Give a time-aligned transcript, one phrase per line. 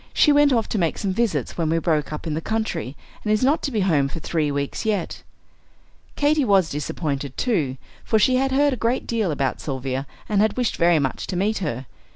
[0.15, 3.31] She went off to make some visits when we broke up in the country, and
[3.31, 5.21] is not to be home for three weeks yet."
[6.15, 10.57] Katy was disappointed, too, for she had heard a great deal about Sylvia and had
[10.57, 11.85] wished very much to meet her.